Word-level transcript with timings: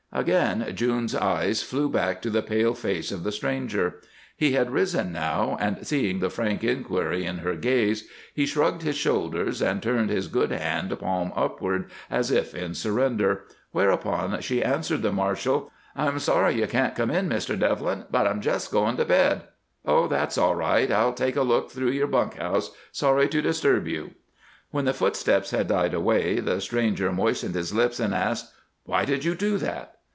Again 0.13 0.69
June's 0.75 1.15
eyes 1.15 1.63
flew 1.63 1.87
back 1.87 2.21
to 2.21 2.29
the 2.29 2.41
pale 2.41 2.73
face 2.73 3.13
of 3.13 3.23
the 3.23 3.31
stranger. 3.31 4.01
He 4.35 4.51
had 4.51 4.69
risen 4.69 5.13
now 5.13 5.55
and, 5.57 5.87
seeing 5.87 6.19
the 6.19 6.29
frank 6.29 6.65
inquiry 6.65 7.25
in 7.25 7.37
her 7.37 7.55
gaze, 7.55 8.09
he 8.35 8.45
shrugged 8.45 8.81
his 8.81 8.97
shoulders 8.97 9.61
and 9.61 9.81
turned 9.81 10.09
his 10.09 10.27
good 10.27 10.51
hand 10.51 10.99
palm 10.99 11.31
upward 11.33 11.89
as 12.09 12.29
if 12.29 12.53
in 12.53 12.73
surrender, 12.73 13.45
whereupon 13.71 14.41
she 14.41 14.61
answered 14.61 15.01
the 15.01 15.13
marshal: 15.13 15.71
"I'm 15.95 16.19
sorry 16.19 16.55
you 16.59 16.67
can't 16.67 16.93
come 16.93 17.09
in, 17.09 17.29
Mr. 17.29 17.57
Devlin; 17.57 18.03
but 18.11 18.27
I'm 18.27 18.41
just 18.41 18.69
going 18.69 18.97
to 18.97 19.05
bed." 19.05 19.43
"Oh, 19.85 20.09
that's 20.09 20.37
all 20.37 20.55
right. 20.55 20.91
I'll 20.91 21.13
take 21.13 21.37
a 21.37 21.41
look 21.41 21.71
through 21.71 21.91
your 21.91 22.07
bunk 22.07 22.37
house. 22.37 22.71
Sorry 22.91 23.29
to 23.29 23.41
disturb 23.41 23.87
you." 23.87 24.11
When 24.71 24.83
the 24.83 24.93
footsteps 24.93 25.51
had 25.51 25.69
died 25.69 25.93
away 25.93 26.41
the 26.41 26.59
stranger 26.59 27.13
moistened 27.13 27.55
his 27.55 27.73
lips 27.73 27.97
and 28.01 28.13
asked, 28.13 28.51
"Why 28.83 29.05
did 29.05 29.23
you 29.23 29.35
do 29.35 29.57
that?" 29.59 29.93